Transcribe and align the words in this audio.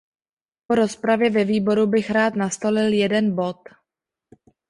Po 0.67 0.75
rozpravě 0.75 1.29
ve 1.29 1.43
výboru 1.43 1.87
bych 1.87 2.09
rád 2.11 2.35
nastolil 2.35 2.93
jeden 2.93 3.35
bod. 3.35 3.59